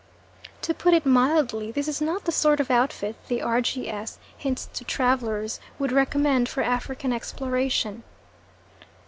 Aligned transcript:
To 0.63 0.73
put 0.73 0.95
it 0.95 1.05
mildly, 1.05 1.69
this 1.71 1.87
is 1.87 2.01
not 2.01 2.23
the 2.25 2.31
sort 2.31 2.59
of 2.59 2.71
outfit 2.71 3.15
the 3.27 3.43
R.G.S. 3.43 4.17
Hints 4.35 4.67
to 4.73 4.83
Travellers 4.83 5.59
would 5.77 5.91
recommend 5.91 6.49
for 6.49 6.63
African 6.63 7.13
exploration. 7.13 8.01